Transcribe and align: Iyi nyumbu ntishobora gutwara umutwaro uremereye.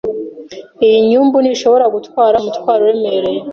Iyi 0.85 0.97
nyumbu 1.09 1.37
ntishobora 1.41 1.85
gutwara 1.95 2.35
umutwaro 2.39 2.81
uremereye. 2.83 3.39